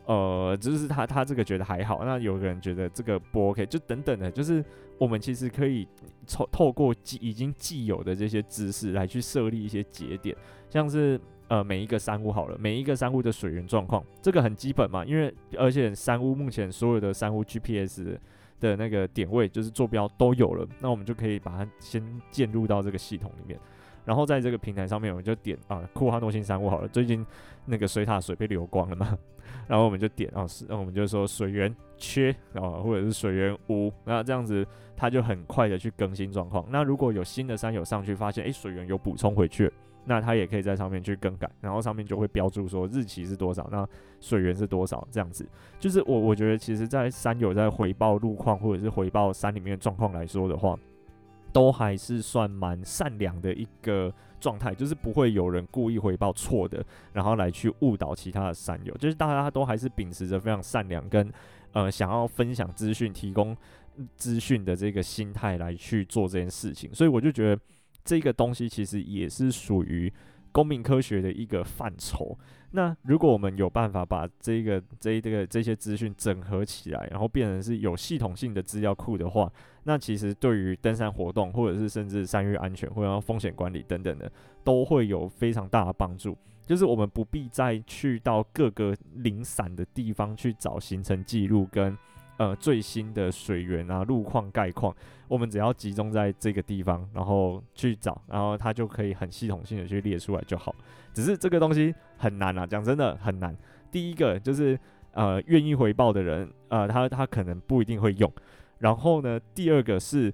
[0.06, 4.64] 呃，就是他他这个觉得还好，那有的人觉得这个不 OK，就等等的，就是
[4.98, 5.88] 我们其实可以
[6.28, 10.36] 透透过既已经既有的这些知识来去设立一些节点，
[10.70, 11.20] 像是。
[11.48, 18.18] 呃，每一个山屋好了，每一个山屋的水源状况，这个很基本嘛，因为而且山屋目前所有的山屋 GPS
[18.60, 23.60] 的那个点位就是坐标都有了，那我们就可以把它先建入到这个系统里面，
[24.06, 27.24] 然后在这个平台上面，我们就点啊，库哈诺新山屋好了，最近
[27.66, 29.18] 那个水塔水被流光了嘛，
[29.68, 36.66] 然后我们就点啊，是，那我们就说水源缺啊，或者是水源无，那这样子它就很快的去更新状况。
[36.70, 39.72] 那如果有新的山友上去发现，诶，水源有补充回去。
[40.08, 43.84] 那它也可以在上面去更改，然后上面就会标注说日期是多少，那
[44.20, 45.44] 水源是多少，这样子。
[45.80, 50.78] 就是我我觉得，其实，在山友在回报路况或者是回报山里面的状况来说的话，
[51.56, 58.94] 都还是算蛮善良的一个状态，就是不会有人故意回报错的，然后来去误导其他的山友。
[58.98, 61.32] 就是大家都还是秉持着非常善良跟
[61.72, 63.56] 呃想要分享资讯、提供
[64.18, 67.62] 资讯的这个心态来去做这件事情，所以我就觉得。
[68.08, 70.14] 这个东西其实也是属于
[70.52, 72.38] 公民科学的一个范畴。
[72.70, 79.52] 那如果我们有办法把这个、这、这个、这些资讯整合起来，然后变成是有系统性的资料库的话，
[79.86, 84.30] 那其实对于登山活动，或者是甚至山域安全或者风险管理等等的，
[84.64, 86.38] 都会有非常大的帮助。
[86.66, 91.98] 就是我们不必再去到各个零散的地方去找行程记录跟。
[92.38, 94.94] 呃，最新的水源啊、路况概况，
[95.30, 100.76] 我们只要集中在这个地方，然后去找，然后它就可以很系统性的去列出来就好。
[101.14, 103.56] 只是这个东西很难啊，讲真的很难。
[103.90, 104.78] 第一个就是
[105.14, 108.30] 呃，愿意回报的人，呃，他他可能不一定会用。
[108.80, 110.34] 然后呢，第二个是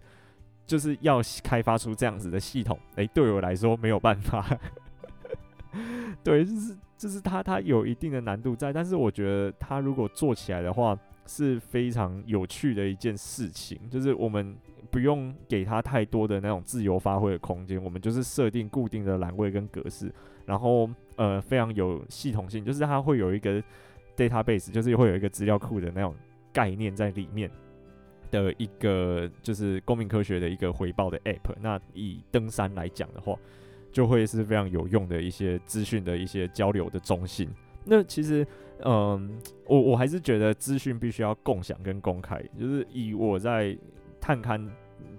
[0.66, 4.46] 就是要开发出这样子的系统，诶，对我来说没有办法。
[6.24, 10.98] 对，就是就是它它有一定的难度在，但是我觉得它如果做起来的话。
[11.28, 14.58] 是非常有趣的一件事情，就是我们
[14.90, 20.12] 不用给它太多的那种自由发挥的空间，我们就是设定固定的栏位跟格式，
[20.46, 23.64] 然后呃非常有系统性，就是它会有一个
[24.18, 26.14] database，就是会有一个资料库的那种
[26.52, 27.50] 概念在里面
[28.32, 31.54] 的一个就是公民科学的一个回报的 app。
[31.62, 33.36] 那以登山来讲的话，
[33.92, 37.50] 就会是非常有用的一些资讯的一些交流的中心。
[37.84, 38.46] 那其实，
[38.86, 42.42] 嗯，我我还是觉得资讯必须要共享跟公开。
[42.58, 43.78] 就是以我在
[44.20, 44.70] 探勘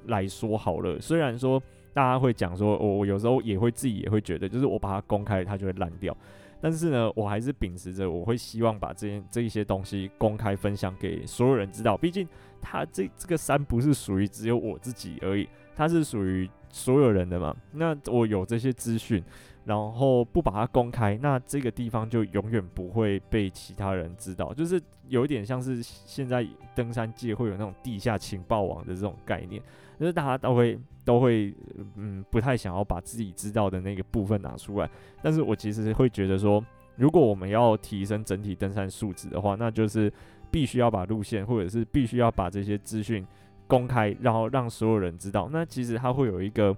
[0.07, 6.17] 来说好了，虽然说大家会讲说，我有时候也会自己也会觉得，就是我把它公开，它就会烂掉。
[6.61, 11.97] 但是呢，我还是秉持着，我会希望把这些这一些东西公开分享给所有人知道。
[11.97, 12.29] 毕竟，
[12.63, 15.47] 它这这个山不是属于只有我自己而已，
[15.77, 17.55] 它是属于所有人的嘛。
[17.73, 19.23] 那我有这些资讯。
[19.65, 24.53] 然后不把它公开，那这个地方就永远不会被其他人知道。
[24.53, 26.45] 就是有一点像是现在
[26.75, 29.63] 登山界会有那种地下情报网的这种概念，
[30.01, 31.55] 就是大家都会都会
[31.95, 34.91] 嗯不太想要把自己知道的那个部分拿出来。
[35.23, 36.61] 但是我其实会觉得说，
[36.97, 40.13] 如果我们要提升整体登山素质的话，那就是
[40.53, 43.27] 必须要把路线或者是必须要把这些资讯
[43.67, 45.49] 公开，然后让所有人知道。
[45.51, 46.77] 那其实它会有一个。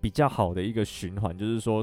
[0.00, 1.82] 比较好的一个循环，就是说，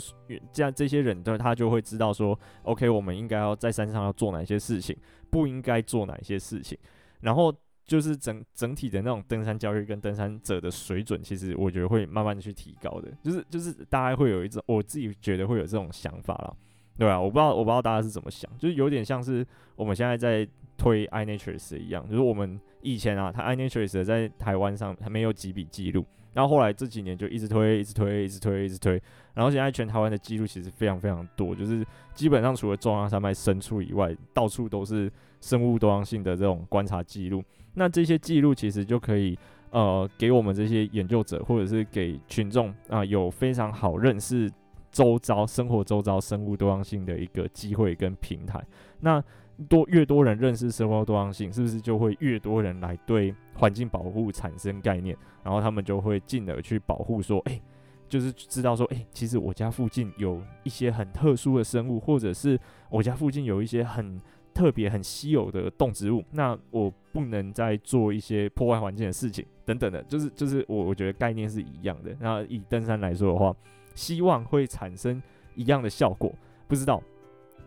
[0.54, 4.95] 这样这些人的他就会知道说，OK，我们应该要在山上要做哪些事情，
[5.32, 6.78] 不应该做哪些事情，
[7.21, 7.52] 然后
[7.84, 16.56] 就是整整体的那种登山教育跟登山者的水准，其实我觉得会慢慢的去提高的，就是就是大家会有一种，我自己觉得会有这种想法了，
[17.00, 17.19] 对吧？
[17.19, 19.43] 我不知道我不知道大家是怎么想，就是有点像是
[19.76, 20.47] 我们现在在
[20.82, 26.04] 推 iNature 一样，就是我们以前啊，他 iNature 在台湾上还没有几笔记录。
[26.34, 29.00] 然后后来这几年就一直推，一直推，一直推，一直推。
[29.36, 37.44] 然后现在全台湾的记录其实非常非常多，就是基本上除了中央山脉深处以外，到处都是生物多样性的这种观察记录。
[37.76, 39.38] 那这些记录其实就可以
[39.70, 44.50] 呃给我们这些研究者，或者是给群众啊、有非常好认识
[44.89, 48.65] 周遭生活周遭生物多样性的一个机会跟平台。
[49.02, 49.22] 那
[49.67, 55.15] 多越多人认识生物多样性，是不是就会越多人来对环境保护产生概念？
[55.43, 57.60] 然后他们就会进而去保护，说，哎、
[58.08, 64.21] 就是知道说，哎、其实我家附近有一些很特殊的生物，或者是我家附近有一些很
[64.54, 72.15] 特别、很稀有的动植物，那我不能再做一些破坏环境的事情，等等的，就是就是我我觉得概念是一样的。
[72.19, 73.56] 那以登山来说的话，
[73.95, 75.21] 希望会产生
[75.56, 76.34] 一样的效果，
[76.67, 77.02] 不知道。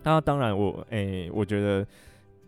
[0.05, 1.85] 那当然我，诶，我觉得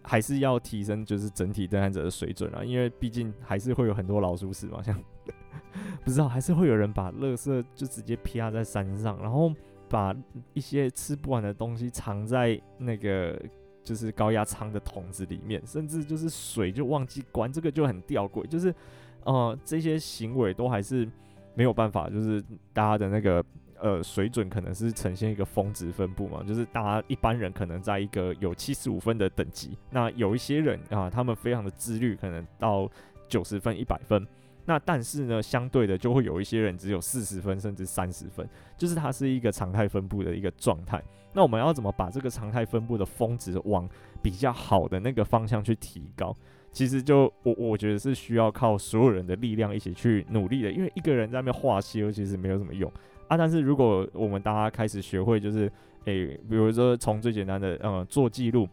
[0.02, 4.94] 还是要提升，就是整体登山者的水准啊，因为毕竟还是会有很多老鼠屎嘛，像
[6.04, 9.50] 不知道还是会有人把垃圾就直接披压在山上，然后
[9.88, 10.14] 把
[10.52, 13.40] 一些吃不完的东西藏在那个
[13.82, 18.74] 就是高压舱的桶子里面，甚至就是水就忘记关，这个就很吊诡，就是
[19.24, 21.10] 呃这些行为都还是
[21.54, 22.40] 没有办法，就是
[22.74, 23.42] 大家的那个。
[23.80, 32.90] 呃，水准可能是呈现一个峰值分布嘛，就是大家一般人可能在一个有七十五分的等级，那有一些人啊，他们非常的自律，可能到
[33.28, 34.26] 九十分、一百分，
[34.64, 41.02] 那但是呢，相对的就会有一些人只有四十分甚至三十分，就是它是一个常态分布的一个状态。
[41.32, 43.86] 那我们要怎么把这个常态分布的峰值往
[44.22, 46.34] 比较好的那个方向去提高？
[46.72, 52.90] 其实就我我觉得是需要靠所有人的力量一起去努力的，因为一个人在那边画西游其实没有什么用。
[53.28, 55.70] 啊，但是如果我们大家开始学会，就是，
[56.04, 58.68] 诶、比如说从最简单的，嗯，做记录，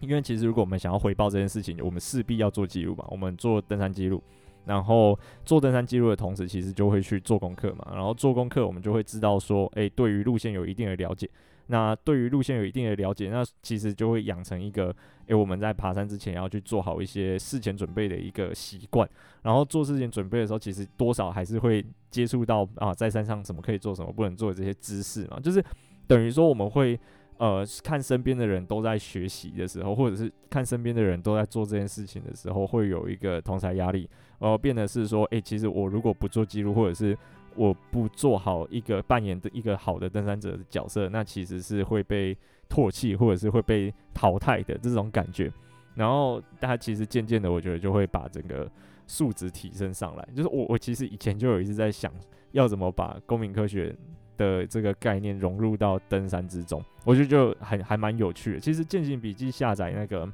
[0.00, 3.04] 因为其实如果我们想要回报这件事情，我们势必要做记录嘛。
[3.08, 4.22] 我们做登山记录，
[4.64, 7.92] 然后做登山记录的同时，其实就会去做功课嘛。
[7.94, 11.30] 然后做功课，我们就会知道说，诶、对于路线有一定的了解。
[11.68, 14.94] 那对于路线有一定的了解，那其实就会养成一个，
[15.26, 19.08] 诶、我们在爬山之前要去做好一些事前准备的一个习惯。
[19.42, 25.40] 然后做事前准备的时候，其实多少还是会接触到啊，在山上什么可以做，什么不能做的这些知识嘛。
[25.40, 25.64] 就是
[26.06, 26.98] 等于说，我们会
[27.38, 37.16] 呃看身边的人都在学习的时候，或者是看身边的人都在做这件事情的时候，会有一个同侪压力，然后变得是说，诶、其实我如果不做记录，或者是
[37.56, 42.36] 我不做好一个扮演的一个好的登山者的角色，那其实是会被
[42.68, 45.52] 唾弃或者是会被淘汰的这种感觉。
[45.94, 48.70] 然后大家其实渐渐的，我觉得就会把整个
[49.06, 50.28] 素质提升上来。
[50.34, 52.12] 就是我我其实以前就有一直在想，
[52.52, 53.94] 要怎么把公民科学
[54.36, 58.60] 的这个概念融入到登山之中，我觉得就很还蛮有趣的。
[58.60, 60.30] 其实健行笔记下载那个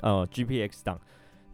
[0.00, 1.00] 呃 GPX 档。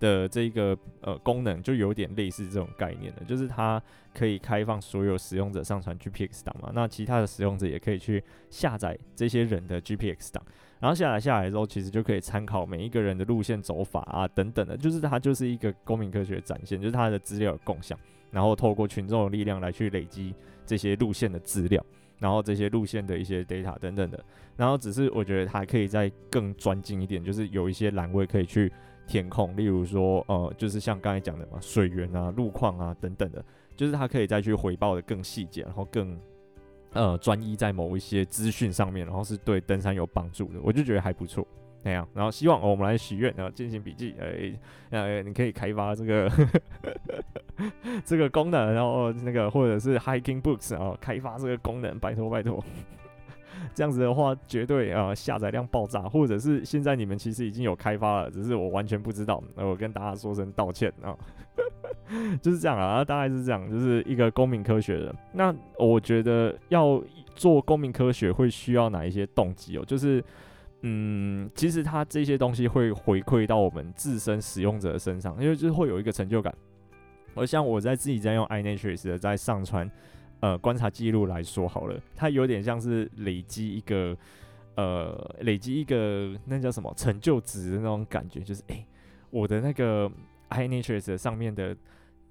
[0.01, 3.81] 的这个呃功能就有点类似这种概念的，就是它
[4.13, 10.43] 可以开放所有使用者上传 GPX 档嘛，那其他的使用者也可以去下载这些人的 GPX 档，
[10.81, 17.97] 然后下载下来之后，其实就可以参考每一个人的路线走法啊等等的，就是它就是一个公民科学展现，就是它的资料共享，
[18.31, 20.35] 然后透过群众的力量来去累积
[20.65, 21.85] 这些路线的资料，
[22.19, 24.25] 然后这些路线的一些 data 等等的，
[24.57, 28.73] 然后只是我觉得它还可以再更专精一点，就是有一些栏位可以去。
[29.11, 33.45] 填空，例如说，呃，就是像刚才讲的嘛，水源啊、路况啊等等的，
[33.75, 36.17] 就是它可以再去回报的更细节，然后更
[36.93, 41.45] 呃专一在某一些资讯上面，然后是对登山有帮助的，我就觉得还不错
[41.83, 42.07] 那样。
[42.15, 44.57] 然后希望、我们来许愿，然后进行笔记，哎，
[44.91, 46.31] 呃，你可以开发这个
[48.07, 52.65] 这个功能，然后那个或者是 Hiking Books 啊，开发这个功能，拜托拜托。
[53.75, 59.43] 这样子的话，绝对啊、呃、下载量爆炸，或者是现在你们其实已经有开发了，只是我完全不知道。
[59.57, 61.17] 那我跟大家说声道歉啊，
[62.43, 65.15] 就是这样啊，大概是这样，就是一个公民科学的。
[65.33, 67.03] 那我觉得要
[67.35, 69.85] 做公民科学会需要哪一些动机哦？
[69.85, 70.23] 就是
[70.83, 76.55] 嗯，其实它这些东西会回馈到我们自身使用者的身上，因为就是会有一个成就感。
[77.35, 79.91] 而像我在自己在用 iNaturalist 的在上传。
[80.41, 84.17] 呃，观察记录来说好了，它有点像是累积一个，
[84.75, 88.87] 呃，累积一个那叫什么成就值的那种感觉，就是诶、
[89.31, 90.11] 我的那个
[90.49, 91.77] i natures 上面的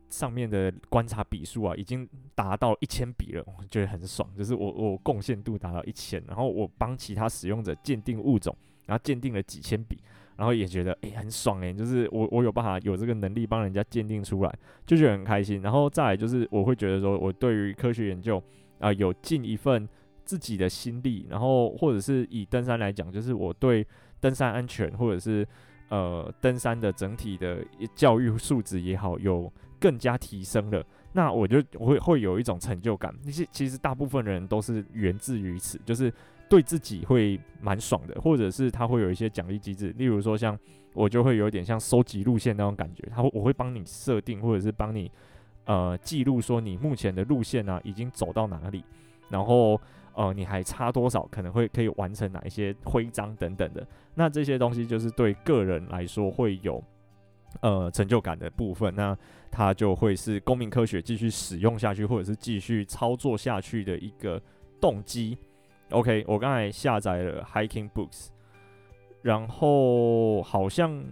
[0.10, 8.56] 上面的观察笔数啊，已经达到一千笔了，我觉得很爽，就是我我贡献度达到一千，然后我帮其他使用者鉴定物种，
[8.88, 10.00] 然后鉴定了几千笔。
[10.40, 15.62] 然后也觉得诶、很爽诶、就是我我有办法有这个能力帮人家鉴定出来，就觉得很开心。
[15.62, 18.42] 然后再来就是我会觉得说，我对于科学研究
[18.80, 19.86] 啊、有尽一份
[20.24, 23.86] 自己的心力，然后或者是以登山来讲，就是我对
[24.22, 25.46] 登山安全或者是
[25.90, 27.58] 呃登山的整体的
[27.94, 30.82] 教育素质也好，有更加提升了，
[31.12, 33.14] 那我就会会有一种成就感。
[33.26, 36.14] 那些其实大部分人都是源自于此，就是
[36.50, 40.58] 对自己会蛮爽的，或者是他会有一些奖励机制，例如说像
[40.94, 45.12] 我就会有点像收集路线那种感觉，他会我会帮你设定，或者是帮你
[45.66, 48.84] 呃记录说你目前的路线啊已经走到哪里，
[49.30, 49.80] 然后
[50.14, 53.88] 呃你还差多少，可能会可以完成哪一些徽章等等的。
[54.16, 56.84] 那这些东西就是对个人来说会有。
[57.62, 59.18] 呃，成就感的部分，那
[59.50, 64.40] 它就会是公民科学继续使用下去，或者是继续操作下去的一个
[64.80, 65.36] 动机。
[65.92, 68.28] OK，我刚才下载了 Hiking Books，
[69.24, 71.04] 然后好像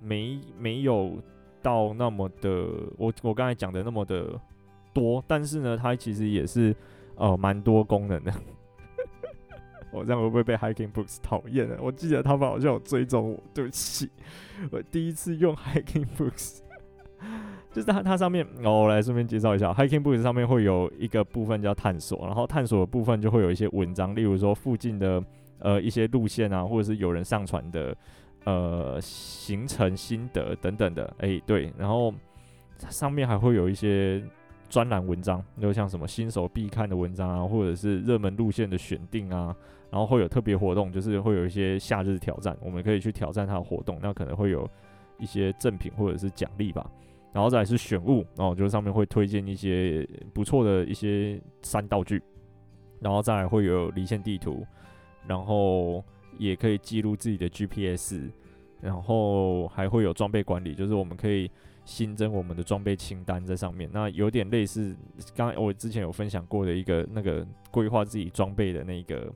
[0.00, 1.22] 没没有
[1.62, 2.50] 到那么的，
[2.98, 4.40] 我我刚才讲的那么的
[4.92, 6.74] 多，但是呢，它其实也是
[7.14, 8.32] 呃蛮多功能的。
[9.92, 11.76] 我这样会不会被 Hiking Books 讨厌呢？
[11.80, 14.10] 我记得他们好像有追踪我，对不起，
[14.72, 16.58] 我第一次用 Hiking Books，
[17.72, 25.22] 就是它它上面，我来顺便介绍一下，Hiking Books 上面会有一个部分叫探索，然后探索的部分就会有一些文章，例如说附近的
[25.58, 27.96] 呃一些路线啊，或者是有人上传的
[28.44, 32.14] 呃行程心得等等的，哎、对，然后
[32.88, 34.22] 上面还会有一些。
[34.70, 39.54] 专栏文章，就像什么新手必看的文章啊，或者是热门路线的选定啊，
[39.88, 44.68] 然后会有特别活动，就是会有一些夏日挑战，我们可以去挑战它的活动，那可能会有
[45.18, 46.90] 一些赠品或者是奖励吧。
[47.34, 52.22] 然后再是选物，然后就上面会推荐一些不错的一些山道具，
[53.00, 54.66] 然后再会有离线地图，
[55.26, 56.02] 然后
[56.38, 58.30] 也可以记录自己的 GPS，
[58.80, 61.50] 然后还会有装备管理，就是我们可以。
[61.86, 64.96] 新增我们的装备清单在上面，那有点类似
[65.36, 69.30] 刚才我之前有分享过的一个那个规划自己装备的那个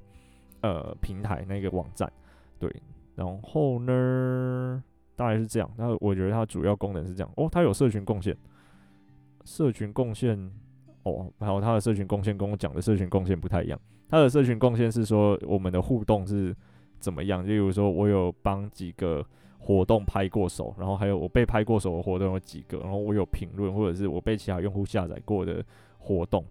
[0.63, 2.11] 呃平台那个网站，
[2.59, 2.75] 对，
[3.15, 4.83] 然后呢
[5.19, 5.69] 大概是这样。
[5.77, 8.35] 那我觉得它主要功能是这样哦，它有社群贡献，
[9.45, 10.39] 社群贡献
[11.03, 13.79] 哦，还有它的社群贡献跟我讲的社群贡献不太一样。
[14.09, 16.55] 它的社群贡献是说我们的互动是
[17.01, 19.27] 怎么样，例如说我有帮几个。
[19.61, 25.63] 活动拍过手，然后还有我被拍过手的活动有几个，然后我有评论或者是我被其他用户下载过的
[25.99, 26.43] 活动，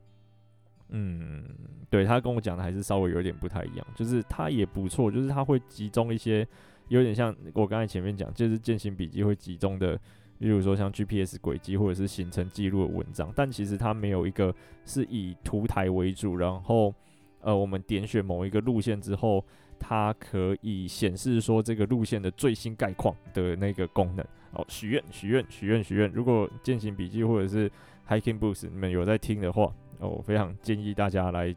[0.89, 1.45] 嗯，
[1.89, 6.45] 对，他跟我讲的还是稍微有点不太一样，就是他也不错，就是他会集中一些
[6.89, 9.93] 有点像我刚才前面讲，就是践行笔记会集中的，
[10.39, 14.53] 例如说像 GPS 轨迹或者是行程记录的文章，但其实它没有一个
[14.85, 16.93] 是以图台为主，然后
[17.41, 19.43] 呃，我们点选某一个路线之后。
[19.79, 26.11] 它可以显示说这个路线的最新概况的那个功能哦，许愿许愿许愿许愿。
[26.11, 27.71] 如果践行笔记或者是
[28.09, 31.55] Hiking Books 你们有在听的话，哦，我非常建议大家来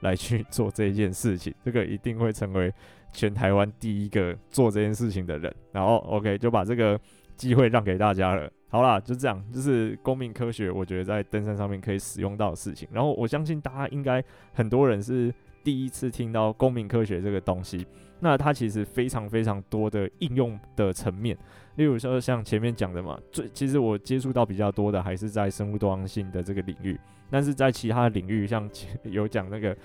[0.00, 2.72] 来去做这件事情， 这个一定会成为
[3.12, 5.54] 全台湾第一个做这件事情的人。
[5.72, 6.98] 然后 OK 就把这个
[7.36, 8.50] 机会让给大家了。
[8.70, 12.86] 好啦，就这样，就是公民科学，我觉得在登山上面可以使用到的事情。
[12.92, 14.22] 然后我相信大家应该
[14.52, 15.34] 很多人是。
[15.64, 17.86] 第一次听到公民科学这个东西，
[18.20, 21.36] 那它其实非常非常多的应用的层面，
[21.76, 26.98] 例如说像前面讲的嘛，最其实我接触到比较多的还是在生物多样性的这个领域，
[27.30, 28.68] 但是在其他的领域，像
[29.02, 29.76] 有讲那个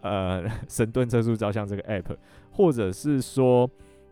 [0.00, 2.16] 呃 神盾测速照相这个 app，
[2.50, 3.70] 或者是说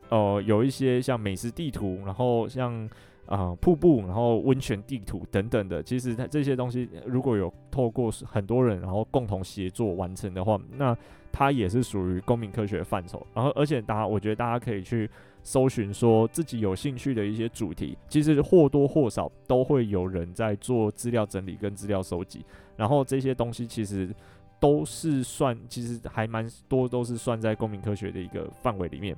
[0.09, 2.89] 呃有一些像美食地图，然后像。
[3.27, 10.97] 啊、呃，瀑布，然后温泉地图等等的，其实它这些东西如果有透过很多人然后共同协作完成的话，那
[11.33, 13.27] 它也是属于公民科学范畴。
[13.35, 15.09] 然后，而且大家，我觉得大家可以去
[15.43, 22.45] 搜寻说自己有兴趣的一些主题，其实或多或少都会有人在做资料整理跟资料收集。
[22.77, 24.15] 然后这些东西其实
[24.59, 29.17] 都是算，其实还蛮多都是算在公民科学的一个范围里面。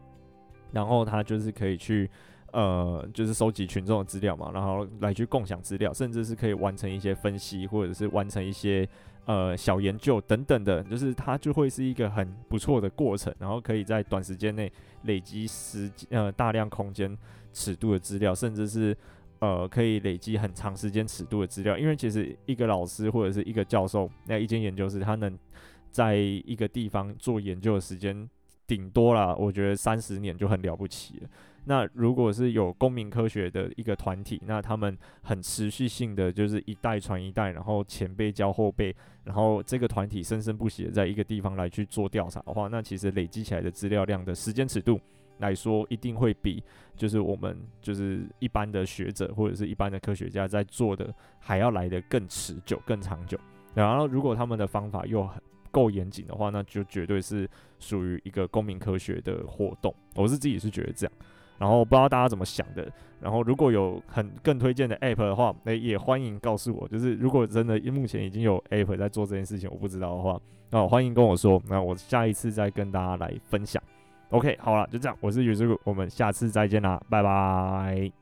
[0.70, 2.10] 然后它就是可以去。
[2.54, 8.86] 呃，就是收集群众的资料嘛，然后来去共享资料，甚至是可以完成一些分析，或者是完成一些
[9.24, 14.70] 呃小研究等等的，就是它就会是一个很不错的过程，然后可以在短时间内
[15.04, 17.16] 累积时呃大量空间
[17.52, 18.96] 尺度的资料，甚至是
[19.38, 25.38] 呃可以累积很长时间尺度的资料，因为其实一个老师或者是一个教授，那一间研究室，他能
[25.90, 28.28] 在一个地方做研究的时间
[28.66, 31.28] 顶多啦，我觉得三十年就很了不起了。
[31.64, 38.94] 那如果是有公民科学的一个团体，那他们很持续性的就是一代传一代，然后前辈教后辈，
[39.24, 45.00] 然后这个团体生生不息的在一个地方来去做调查的话，那其实累积起来的资料量的时间尺度
[45.38, 46.62] 来说，一定会比
[46.96, 53.38] 就是我们就是一般的学者或者是一般的科学家在做的还要来得更持久、更长久。
[53.74, 55.40] 然后如果他们的方法又很
[55.70, 57.48] 够严谨的话，那就绝对是
[57.78, 59.94] 属于一个公民科学的活动。
[60.16, 61.12] 我是自己是觉得这样。
[61.62, 62.90] 然后不知道大家怎么想的。
[63.20, 66.88] 然后如果有很更推荐的 App 的话，那也欢迎告诉我。
[66.88, 70.40] 就是如果真的目前已经有 App 在做这件事情，我不知道的话，
[70.70, 71.62] 那欢迎跟我说。
[71.68, 73.80] 那我下一次再跟大家来分享。
[74.30, 75.16] OK，好了，就这样。
[75.20, 78.21] 我是 Yuugo，，我们下次再见啦，拜拜。